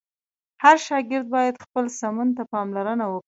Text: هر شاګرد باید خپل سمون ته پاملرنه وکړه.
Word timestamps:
هر 0.63 0.75
شاګرد 0.87 1.27
باید 1.35 1.61
خپل 1.65 1.85
سمون 1.99 2.29
ته 2.37 2.43
پاملرنه 2.51 3.05
وکړه. 3.07 3.19